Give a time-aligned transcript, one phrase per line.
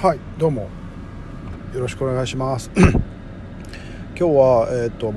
[0.00, 0.68] はいどうも。
[1.74, 2.70] よろしくお願いします。
[2.78, 2.92] 今
[4.14, 5.12] 日はえっ、と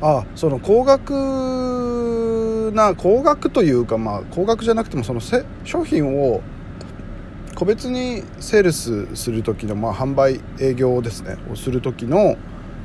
[0.00, 6.42] あその高額な高額というかまあ高額じゃなくてもそのせ商品を
[7.56, 11.36] 個別にセールスする時のまあ販売営業ですね。
[11.50, 12.36] をする時の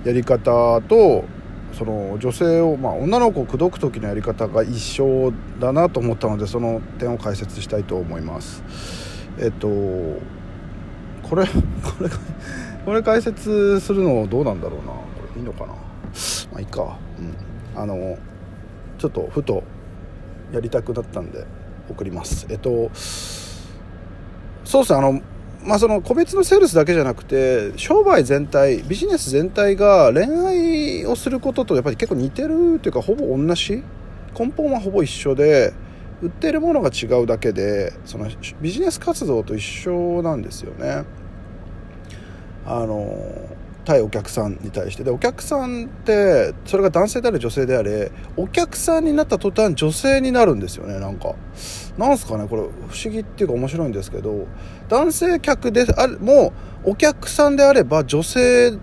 [0.03, 1.25] やり方と
[1.73, 9.18] その女性を、まあ、女の子を口説く時のやり方が一緒だなと思ったのでその点を解説したいと思います。
[9.39, 12.09] えっとこれこれ
[12.85, 14.87] これ解説するのどうなんだろうな。
[14.87, 14.99] こ
[15.35, 15.67] れいいのかな。
[15.67, 16.97] まあいいか。
[17.19, 17.79] うん。
[17.79, 18.17] あの
[18.97, 19.63] ちょっとふと
[20.51, 21.45] やりたくなったんで
[21.89, 22.47] 送ります。
[22.49, 22.89] えっと
[24.63, 24.99] そうですね。
[24.99, 25.21] あの
[25.63, 33.83] まあその個別のセールスだけじゃなくて商売全体ビジネス全体が恋愛をすることとやっぱり結構似てるというかほぼ同じ。
[34.37, 35.73] 根本はほぼ一緒で
[36.21, 38.29] 売ってるものが違うだけでその
[38.61, 41.05] ビジネス活動と一緒なんですよね。
[42.65, 43.57] あの
[43.89, 51.33] 対お客さんに対してでお客さんってそれが男性であれ女性であれお客さんになった途端女性になるんですよねなんか
[51.97, 52.67] なんすかねこれ不
[53.03, 54.45] 思議っていうか面白いんですけど
[54.89, 58.77] 男性客であれもお客さんであれば女性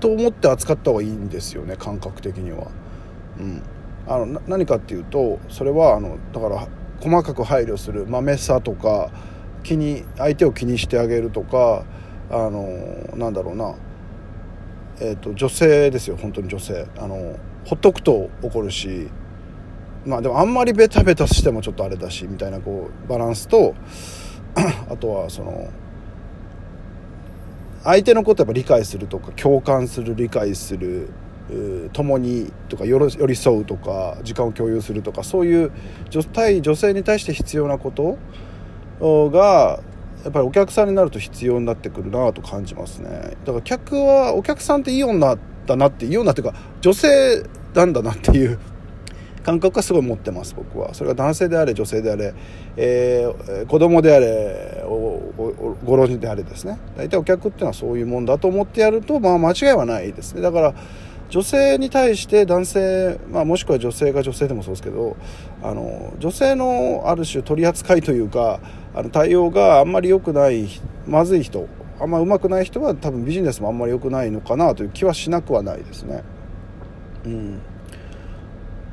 [0.00, 2.68] と思って扱った方がいいんですよね感覚的には。
[3.38, 3.62] うん、
[4.10, 6.68] あの何かっていうとそれはあのだから
[7.00, 9.10] 細かく配慮するまめさとか
[9.62, 11.84] 気に相手を気にしてあげるとか
[12.28, 13.76] あのなんだろうな
[15.02, 16.86] えーと、女性ですよ本当に女性。
[16.98, 19.08] あのほっとくと怒るし
[20.04, 23.74] まあでもあんまりベタベタしてもちょっとあれだしみたいなこうバランスと
[24.90, 25.70] あとはその
[27.82, 31.08] 相手のことやっぱ理解するとか共感する理解する
[31.92, 35.72] 共にとか寄り添うとか時間を共有するとかそういう
[36.32, 38.18] 対女性に対して必要なこと
[39.30, 39.80] が
[40.24, 43.36] やっぱりお客さんになると必要になってくるなと感じますね。
[43.44, 47.42] だから客はお客さんっていい女だなっていい女っていうか女性
[47.74, 48.58] なんだなっていう
[49.42, 50.92] 感覚がすごい持ってます僕は。
[50.92, 52.34] それが男性であれ女性であれ、
[52.76, 56.78] えー、子供であれご老人であれですね。
[56.96, 60.42] 大体お客っていうのはそういうもんだと思ってやるとまあ間違いはないですね。
[60.42, 60.74] だから
[61.30, 65.16] 女性に対して男性、まあ、もしくは女性が女性でもそうですけど
[65.62, 68.60] あの女性のある種取り扱いというか
[68.94, 70.68] あの対応があんまり良くない
[71.06, 71.68] まずい人
[72.00, 76.24] あんまうまくない人は多分ビジネスもあんまり良くないのかなという気はしなくはないですね。
[77.24, 77.60] うん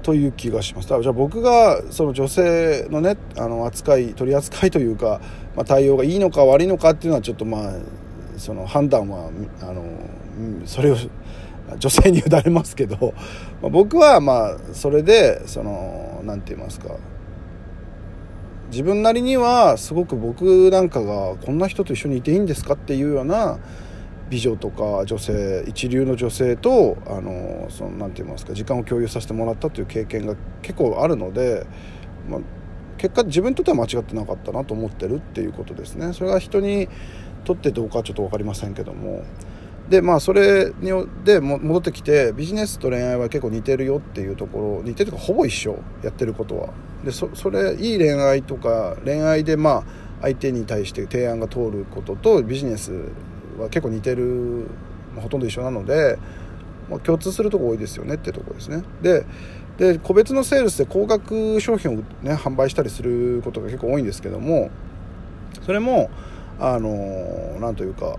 [0.03, 0.87] という気がします。
[0.87, 5.19] じゃあ僕がその女性のねあの扱い取り扱いというか、
[5.55, 7.73] まあ、対応がいいのか悪いのかっていうのはちょっとまあ
[8.37, 9.29] その判断は
[9.61, 9.83] あの
[10.65, 10.95] それを
[11.77, 13.13] 女性に委ねますけど、
[13.61, 16.95] まあ、僕はまあそれでその何て言いますか。
[18.69, 23.59] 自分なりにはすごく僕なんかがこんな人と一緒にいていいんですかっていうような
[24.29, 31.65] 美女とか女性一流の女性とあのそのなんて言いますか時間を共有させてもらったという経験が結構あるので、
[32.29, 32.41] まあ、
[32.97, 36.11] 結果自分にとっては間違ってなかったなと思ってるっていうことですね。
[36.11, 36.89] それが人に
[37.45, 39.23] とってどうかちょっと分かりませんけども。
[39.89, 46.73] でまあそれによで戻ってきてビジネスと恋愛は結構似てるよっていうところ似てるとかほぼ一緒やってることは。
[47.05, 49.83] でそれいい恋愛とか恋愛でまあ
[50.21, 52.91] 相手に対して提案が通ることとビジネス
[53.57, 54.67] は結構似てる、
[55.13, 56.17] まあ、ほとんど一緒なので、
[56.89, 58.83] まあ、共通するとこ多いですよねってとこですね。
[59.01, 59.25] で
[59.77, 64.71] で個別のセールスで高額商品を、ね、販売したりすることが結構多いんですけども
[65.61, 66.09] それも
[66.59, 68.17] あのなんというか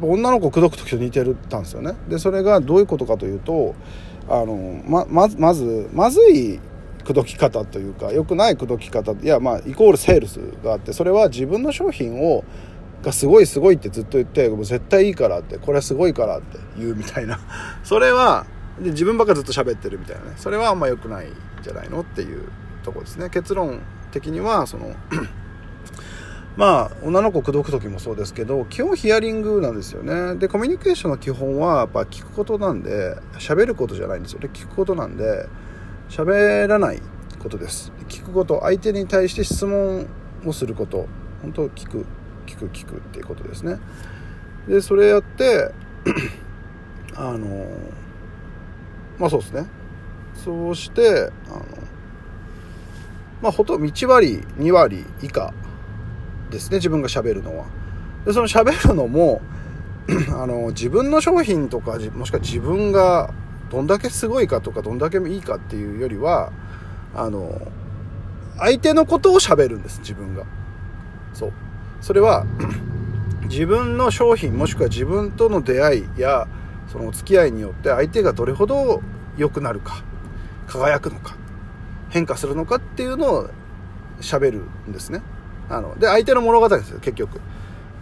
[0.00, 1.94] 女の子口説く時と似てるたんですよね。
[2.08, 3.74] でそれがどういうことかというと
[4.28, 6.60] あのまままずまずい
[7.04, 12.44] 口説き方というか良くない口説き方いやまあイコールセールスがあってそれは自分の商品を
[13.02, 17.38] がすごいすごいってずっと言ってもう絶対いいからってこれはすごいからって言うみたいな。
[17.84, 18.46] それは
[18.80, 20.32] で自分ばっかずっと喋ってるみたいなね。
[20.36, 21.32] それはあんま良くないん
[21.62, 22.48] じゃないのっていう
[22.84, 23.30] とこですね。
[23.30, 23.80] 結論
[24.10, 24.92] 的にはその
[26.58, 30.34] まあ女の子口説く時もそうですけど基本ヒアリングなんですよね。
[30.34, 34.40] でコミュニケーションの基本はやっぱ聞くことなんで喋ることじゃないんですよ。
[34.40, 35.48] ね聞くことなんで
[36.08, 37.00] 喋らない
[37.38, 37.92] ことです。
[38.08, 40.08] 聞くこと相手に対して質問
[40.44, 41.06] をすること。
[41.42, 42.04] 本当聞く
[42.44, 43.78] 聞く聞くっていうことですね。
[44.66, 45.70] でそれやって
[47.14, 47.68] あの
[49.16, 49.64] まあそうですね。
[50.34, 51.64] そうしてあの
[53.42, 55.54] まあほとんど1割2割以下
[56.50, 57.66] ですね自分がしゃべるのは。
[58.24, 59.40] でその喋るのも
[60.32, 63.32] あの自分の商品とかもしくは自分が
[63.70, 66.52] どんだけすごいかとかどんだけいいかっていうよりは
[67.14, 67.60] あの
[68.58, 70.44] 相手のことを喋るんです自分が。
[71.32, 71.52] そう。
[72.00, 72.46] それは
[73.48, 76.46] 自分の商品もしくは自分との出会いや
[76.88, 79.02] そのお付き合いによって相手がどれほど
[79.36, 80.02] 良くなるか
[80.66, 81.36] 輝くのか
[82.10, 83.50] 変化するのかっていうのを
[84.20, 85.22] 喋るんですね。
[85.70, 87.40] あので相手の物語ですよ結局。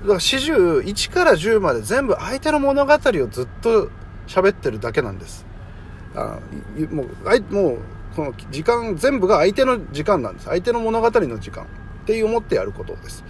[0.02, 2.98] だから始終1から10まで全部相手の物語を
[3.28, 3.90] ずっと
[4.26, 5.46] 喋ってるだけなんです。
[6.14, 6.38] あ
[6.90, 7.78] もうあいもう
[8.14, 10.46] この時間全部が相手の時間なんです。
[10.46, 11.66] 相手の物語の時間っ
[12.06, 13.24] ていう思ってやることです。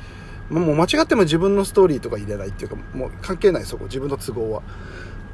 [0.51, 4.63] もう間違っても自分のストーリーとか入れないっていうかもう関係ないそこ自分の都合は。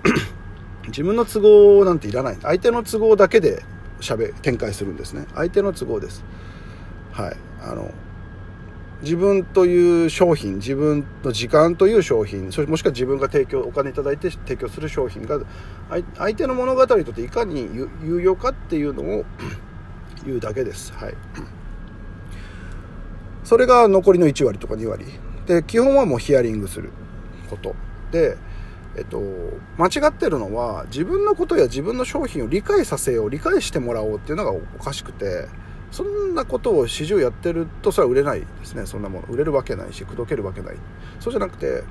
[0.89, 2.39] 自分の都合なんていらない。
[2.43, 3.63] 相手の都合だけで
[4.01, 5.27] 喋展開するんですね。
[5.35, 6.25] 相手の都合です。
[7.13, 7.37] はい。
[7.63, 7.91] あの
[9.03, 15.41] 自分という商品自分の時間という商品それもしくは自分が提供お金いいて提供する商品が
[16.17, 17.69] 相手の物語にとっていかに
[18.03, 19.25] 有用かっていうのを
[20.25, 20.93] 言うだけです。
[20.93, 21.15] はい。
[23.43, 25.05] それが残りの1割とか2割。
[25.47, 26.91] で基本はもうヒアリングする
[27.51, 27.75] こと。
[28.13, 28.37] で
[28.95, 29.23] えっと、
[29.79, 35.49] 間違ってるのは自分のことや自分の商品を理解させよう理解してもらおうっていうのがおかしくて
[35.93, 38.87] そんなことを始終やってるとそれは売れないですね。
[38.87, 40.77] そんなもの売れるわけないし口説けるわけない。
[41.21, 41.85] そうじゃなくて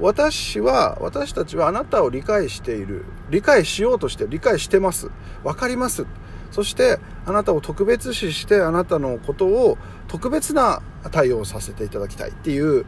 [0.00, 3.04] 私は私たちはあなたを理解している。
[3.30, 5.10] 理解しようとして理解してます。
[5.42, 6.06] 分かります。
[6.50, 12.84] そしてあなたを特別視してあなたのことを特別な対応をさせていただきたいっていう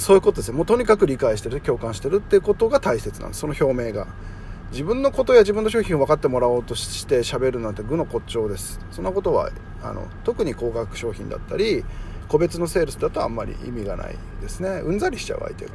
[0.00, 0.56] そういうことですね。
[0.56, 3.40] もうとにかく理解してる共感してるっていうことが大切なんです。
[3.40, 4.08] その表明が。
[4.74, 8.80] 自分のことや自分の商品を分かってもらおうとして喋るなんて愚の骨頂です。
[8.90, 11.84] そんなことはあの特に高額商品だったり
[12.26, 14.80] 個別のセールスだとあんまり意味がないですね。
[14.80, 15.74] うんざりしちゃう相手が。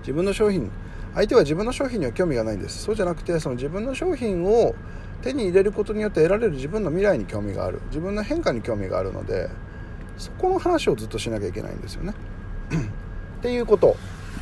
[0.00, 0.70] 自分の商品
[1.14, 2.82] 相手は自分の商品には興味がないんです。
[2.82, 4.74] そうじゃなくてその自分の商品を
[5.22, 7.80] 手に入れることによって得られる自分の未来に興味がある。
[7.86, 9.48] 自分の変化に興味があるので
[10.18, 12.12] そこの話をずっとしなきゃいけないんですよね。
[13.40, 13.96] っていうこと、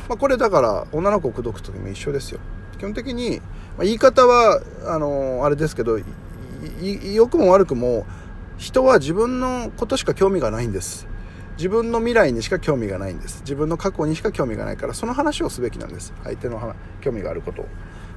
[0.09, 2.41] まあ、これだから女の子を口説く時も一緒ですよ。
[2.83, 3.39] 本的に、
[3.77, 5.99] まあ、言い方はあのあれですけど
[7.13, 8.05] 良くも悪くも
[8.57, 11.07] 人は自分のことしか興味がないんです。
[11.55, 13.41] 自分の未来にしか興味がないんです。
[13.41, 16.13] 自分の過去にしか興味がないからその話をすべきなんです。
[16.23, 17.65] 相手の興味があること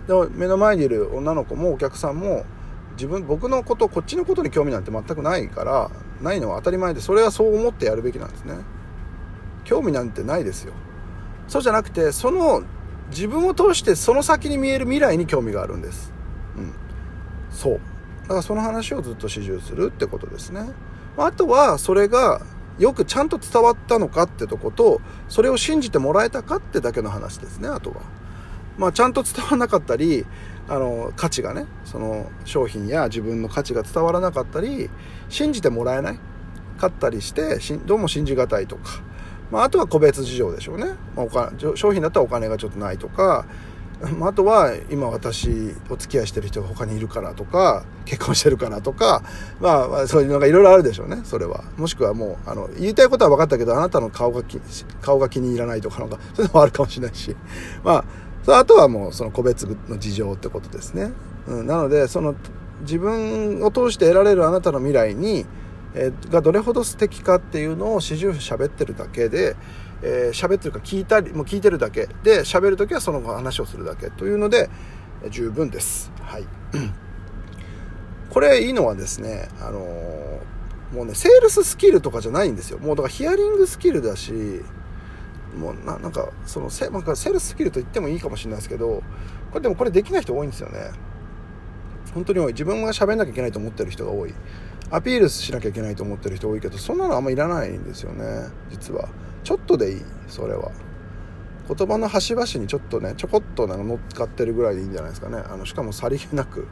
[0.06, 2.44] でも目の前にいる女の子もお客さんも
[2.92, 5.90] 自分僕のことこっちのことに興味なんて全くないから
[6.22, 8.54] ないのは当たり前でそれはそう思ってやるべきなんですね。
[9.64, 10.72] 興味なんてないですよ。
[11.48, 12.62] そうじゃなくてその
[13.10, 16.12] 自分を通してその先に見える未来に興味があるんです。
[16.56, 16.72] うん。
[17.50, 17.80] そう。
[18.22, 20.68] だからその話をずっと始終するってことですね。
[21.16, 22.42] あとはそれが
[22.78, 27.96] よくちゃんと伝わったのかってとこと、それを信じてもらえたかってだけの話ですね、あとは。
[28.76, 30.26] まあちゃんと伝わらなかったり、
[30.68, 34.90] あの、価値がね、その商品や自分の価値が伝わらなかったり、
[35.28, 36.18] 信じてもらえない
[36.78, 39.00] かったりして、どうも信じがたいとか、
[39.50, 43.46] まあ、あとは個別事情でしょうね、まあ、お金商品だったらお金がちょっとないとか、
[44.18, 45.48] まあ、あとは今私
[45.88, 49.22] お付き合いしてる人が他にいるからとか結婚してるからとか、
[49.60, 51.64] まあ、そういうのがいろいろあるでしょうねそれは。
[51.76, 54.42] もしくはもうあの言いたいことは分かったけどあなたの顔が
[55.00, 57.34] 顔が気に入らないとかなんかそういうのもあるかもしれないし。
[57.84, 58.04] まあ
[58.48, 61.10] あとはもうその個別の事情ってことですね、
[61.48, 62.36] うん、なのでその
[62.82, 65.46] 自分を通して得られるあなたの未来に
[65.96, 69.56] え、がどれほど素敵かっていうのを始終喋ってるだけで、
[70.02, 72.06] えー、喋ってるか聞いたりもう聞いてるだけ。
[72.22, 74.68] で喋る時はその話をするだけというので
[75.30, 76.12] 十分です。
[76.20, 76.44] はい、
[78.30, 79.80] これいいのはですね、あの、
[80.92, 82.78] もうねセールススキルとかじゃないんですよ。
[82.78, 84.32] もうだからヒアリングスキルだし
[85.58, 89.02] もうななんかそのセなんかセールススキルと言ってもいいかもしれないですけど
[89.50, 90.90] これでもこれできない人多いんですよね。
[92.14, 92.52] 本当に多い。
[92.52, 94.34] 自分が喋んなきゃいけないと思ってる人が多い。
[94.90, 98.24] アピールしなきゃいけないと思ってる人多いけどそんなのあんまいらないんですよね。
[98.70, 99.08] 実は。
[99.42, 100.02] ちょっとでいい。
[100.28, 100.70] それは。
[101.68, 105.38] 言葉の端々にちょっとねちょこっとなんか乗っかってるぐらいでいいんじゃないですかね。
[105.38, 106.66] あのしかもさりげなく、うん、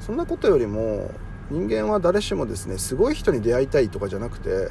[0.00, 1.12] そんなことよりも
[1.50, 4.68] 人間は誰しもですねすごい人に出会いたいとかじゃなくて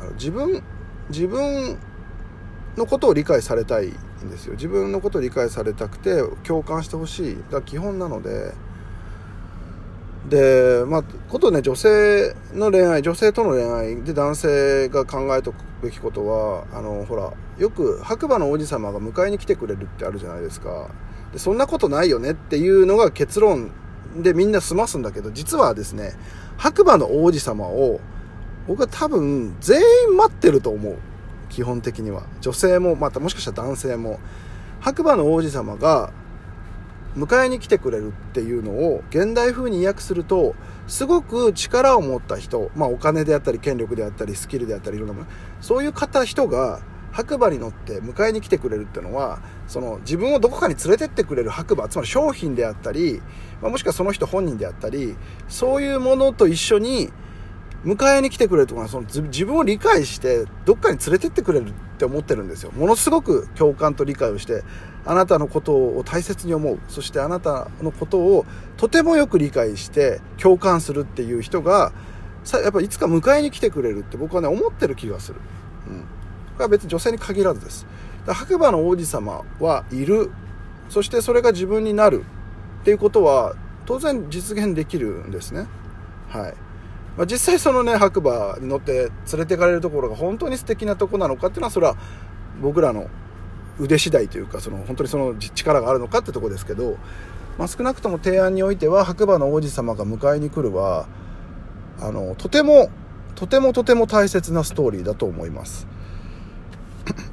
[0.00, 0.62] あの自分
[1.08, 1.78] 自分
[2.76, 4.52] のことを理解されたいんですよ。
[4.54, 7.38] 自分のことを理解されたくて共感してほしい。
[7.50, 8.52] が基本なので
[10.28, 20.90] でまあことね女性の恋愛女性との恋愛で男性が考えとくべきことはあのほらよく白馬の王子様が迎えに来てくれるってあるじゃないですか。
[21.32, 23.70] でそんなことないよねっていうのが結論
[24.16, 26.14] でみんな済ますんだけど実はですね
[26.56, 28.00] 白馬の王子様を
[28.66, 29.80] 僕は多分全
[30.10, 30.96] 員待ってると思う。
[31.48, 32.24] 基本的には。
[32.40, 34.20] 女性もまたもしかしたら男性も。
[34.80, 36.12] 白馬の王子様が
[37.18, 40.54] 迎えに来てくれるっていうのを現代風に訳すると
[40.86, 45.26] すごく力を持った人、まあ、お金であったり権力であったりスキルであったりいろんなもの
[45.60, 53.20] そういう方人が白馬に乗って迎えに来てくれるっていうのはその自分をどこかに連れてってくれる白馬つまり商品であったり、
[53.60, 55.16] まあ、もしくはその人本人であったり
[55.48, 57.10] そういうものと一緒に
[57.84, 62.72] 迎えに来てくれるとかその自分を理解してどっかに連れてってくれるって思ってるんですよ。
[62.72, 64.64] ものすごく共感と理解をして
[65.04, 66.78] あなたのことを大切に思う。
[66.88, 71.92] そしてあなたのことをとてもよく理解して共感するっていう人が
[72.44, 75.40] さやっぱいつか迎えに来てくれるって僕はね思ってる気がする、
[75.88, 76.04] うん、こ
[76.58, 77.86] れは別に女性に限らずです。
[78.26, 80.30] 白馬の王子様はいる。
[80.88, 82.24] そしてそれが自分になる
[82.80, 83.54] っていうことは
[83.86, 85.66] 当然実現できるんですね。
[86.28, 86.67] はい。
[87.18, 91.96] まあ、実際そのね白馬に乗って連れてかれるところが本当に素敵なとこなのかっていうのはそれは
[92.62, 93.08] 僕らの
[93.80, 96.96] 腕次第というかその本当にその力があるのかってとこですけど、
[97.58, 101.08] まあ、少なくとも提案においては白馬の王子様が迎えに来るは
[102.00, 102.88] あのとても
[103.34, 105.88] とてもとても大切なストーリーだと思います。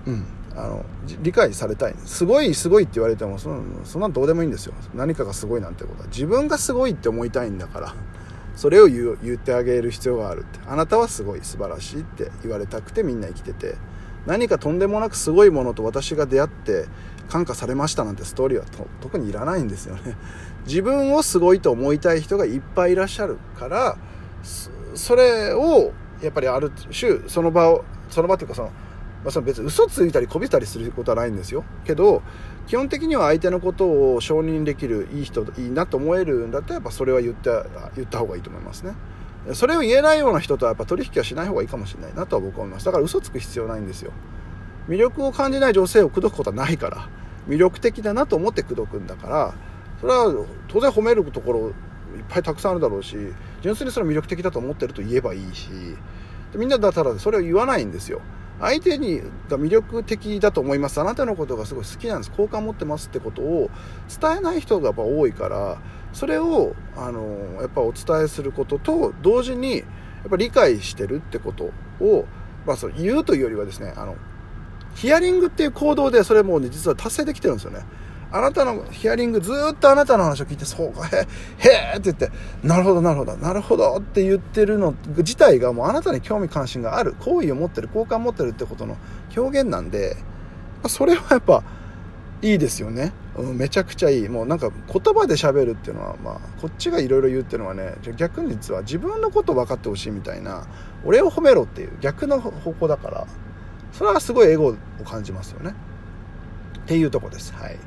[0.07, 0.25] うん。
[0.55, 0.85] あの
[1.21, 1.95] 理解されたい。
[2.05, 3.49] すごいすごいって言われてもそ
[3.83, 4.73] そんなんどうでもいいんですよ。
[4.93, 6.07] 何かがすごいなんてことは。
[6.07, 7.95] 自分がすごいって思いたいんだから。
[8.55, 10.59] それを言う言ってあげる必要があるって。
[10.67, 13.75] あなたはすごい素晴らしいって言われたくてみんな生きてて。
[14.25, 16.85] 何かとんでもなくすごいものと私が出会って
[17.29, 18.65] 感化されましたなんてストーリーは
[19.01, 20.17] 特にいらないんですよね。
[20.65, 23.97] 自分をすごいと思いたい人がいっぱいいらっしゃるから
[24.95, 28.71] それをやっぱりある種その場をその場というかその
[29.25, 31.65] まあ、その別に嘘ついたりこびたりすることはないんですよ。
[31.83, 32.21] けど
[32.67, 37.49] 基本的には相手のことを承認できるいい人いいなと思えるんだったらやっぱそれは言って
[37.95, 38.93] 言った方がいいと思いますね。
[39.53, 42.85] それを言えないような人とはやっぱ取引はしない方がいいかもしれないなとは僕は思います。
[42.85, 44.11] だから嘘つく必要ないんですよ。
[44.87, 47.09] 魅力を感じない女性を口説くことはないから
[47.47, 49.53] 魅力的だなと思って口説くんだから
[49.99, 51.73] それは当然褒めるところいっ
[52.29, 53.17] ぱいたくさんあるだろうし
[53.63, 55.69] 純粋にそれは魅力的だと思ってると言えばいいし
[56.55, 58.21] みんなだったらそれを言わないんですよ。
[58.59, 61.01] 相手にが魅力的だと思います。
[61.01, 62.31] あなたのことがすごい好きなんです。
[62.31, 63.69] 好感持ってますってことを
[64.21, 65.81] 伝えない人がやっぱ多いから
[66.13, 69.83] それをあのやっぱお伝えすることと同時にや
[70.27, 72.25] っぱ理解してるってことを、
[72.65, 74.15] まあ、そ言うというよりはですねあの
[74.95, 77.81] ヒアリングっていう行動でそれもね実は達成できてるんですよね。
[78.35, 82.29] あなたのヒアリングずっとあなたの話を聞いてそうかへへって言って
[82.63, 88.97] なるほどなるほどなるほどって言ってるの自体がもうあなたに興味関心がある好意を持ってる好感を持ってるってことの
[89.37, 90.17] 表現なんで
[90.89, 91.63] それはやっぱ
[92.41, 94.29] いいですよね、うん、めちゃくちゃいい。
[94.29, 100.67] もうなんか言葉で喋るっていうのはまあこっちがいろいろ言うっていうのはね逆に実は自分のこと分かってほしいみたいな
[101.05, 103.27] 俺を褒めろっていう逆の方向だから
[103.93, 104.75] それはすごいエゴを
[105.05, 105.73] 感じますよね。
[106.79, 107.53] っていうとこです。
[107.53, 107.79] はい。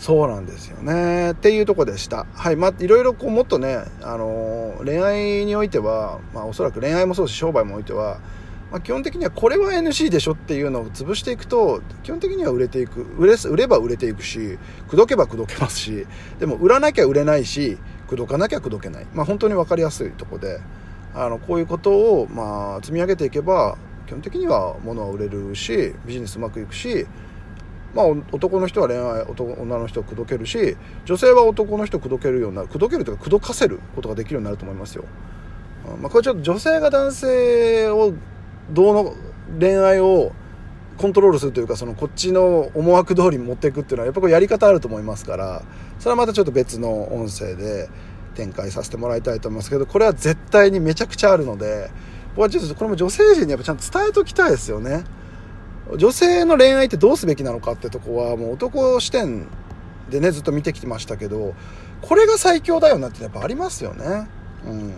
[0.00, 1.32] そうなんですよね。
[1.32, 2.26] っていうとこでした。
[2.32, 2.56] はい。
[2.56, 8.18] まあいろいろこうもっとねあの恋愛においてはまあおそらく恋愛もそうし商売もおいては
[8.70, 13.02] まあ、基本的にはこれは NC でしょっていうのを潰していくと基本的には売れていく。
[13.18, 16.06] 売れ売れば売れていくし口説けば口説けますし
[16.38, 17.76] でも売らなきゃ売れないし
[18.06, 20.60] 口説かなきゃ口説けない、まあ、本当に分かりやすいとこで。
[21.12, 23.76] あのこういうことをまあ積み上げていけば
[24.06, 27.06] 基本的には物は売れるしビジネスうまくいくし
[27.94, 35.04] まあ、男の人は恋愛男女の人を口説けるし女性は男の人を口説けるようになる口説けるというか口説かせることができるようになると思いますよ、
[36.00, 38.14] まあ、これちょっと女性が男性を
[38.70, 39.14] どうの
[39.58, 40.32] 恋愛を
[40.98, 45.62] コントロールするというかそのこっちの思惑通りに持っていくっていうのはやっぱこれやり方あると思いますから
[45.98, 47.88] それはまたちょっと別の音声で
[48.34, 51.90] 展開させてもらいたいと思いますけどこれは絶対にめちゃくちゃあるので
[52.34, 55.04] 僕はちょっとこれも女性陣にやっぱちゃんと伝えときたいですよね。
[55.96, 59.46] 女性の恋愛ってどうすべきなのかってとこはもう男視点
[60.10, 61.54] でねずっと見てきてましたけど
[62.02, 64.28] これが最強だよなってやっぱありますよね。
[64.66, 64.94] うん。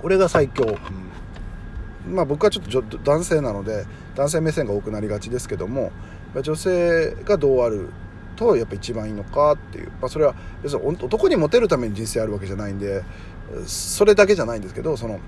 [0.00, 0.76] これが最強、
[2.06, 5.90] うん、まあ僕はちょっと男性なので男性目線が多くなりがちですけども
[6.42, 7.90] 女性がどうある
[8.36, 13.02] とやっぱ一番いいのかっていう、まあ、それは別に男にモテるために人生あるわけじゃないんで
[13.66, 15.18] それだけじゃないんですけどその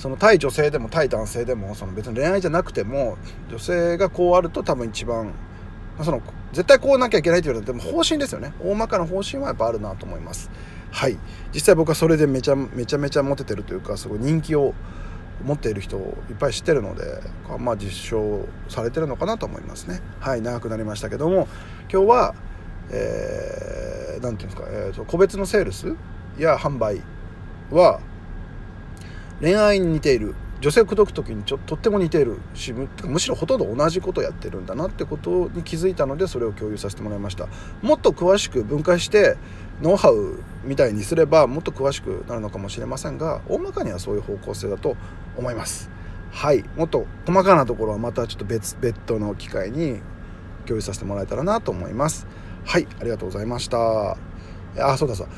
[0.00, 3.18] その対女性でも対男性でもその別に恋愛じゃなくても
[3.50, 5.34] 女性がこうあると多分一番
[6.02, 6.22] その
[6.54, 8.54] 絶対こうなきゃいけないって言われても方針ですよね。
[8.64, 10.50] 大まかな方針はやっぱあるなと思います。
[10.90, 11.18] はい。
[11.52, 14.72] 実際僕はそれでめちゃめちゃめちゃモテてるというかすごい人気を
[15.44, 17.20] 持っている人をいっぱい知ってるので
[17.58, 20.00] まあ実証されてるのかなと思いますね。
[20.18, 20.40] はい。
[20.40, 21.46] 長くなりましたけども
[21.92, 22.34] 今日は
[22.90, 25.94] えー、て言うんですか、えーと個別のセールス
[26.38, 27.02] や販売
[27.70, 28.00] は
[29.40, 37.48] 恋愛に似ている女性を口説く時にちょとっても似ているしむしろほとんど同じことをやってるんだなってことに気づいたのでそれを共有させてもらいました。
[37.80, 39.36] もっと詳しく分解して
[39.80, 44.96] ノウハウみたいにすればもっと詳しくなるのかもしれませんが大まかにはそういう方向性だと
[45.38, 45.90] 思います。
[46.30, 46.62] はい。
[46.76, 50.02] もっと細かなところはまたちょっと別別途の機会に
[50.66, 52.26] 共有させてもらえたらなと思います。
[52.66, 52.86] はい。
[53.00, 54.18] ありがとうございました。
[54.78, 55.28] あそうだそう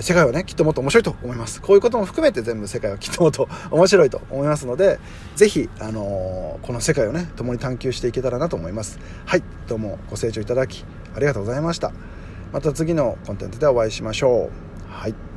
[0.00, 1.60] 世界はねきっともっと面白いと思います。
[1.60, 4.98] こういうことも含めて全部世界はきっともっと面白いと思いますので
[5.36, 8.98] 是非、あのー、この世界をね共に探求していけたらなと思います。
[9.26, 10.84] はいどうもご清聴いただき
[11.14, 11.92] ありがとうございました。
[12.52, 14.92] また次のコンテンツでお会いしましょう。
[14.92, 15.31] はい。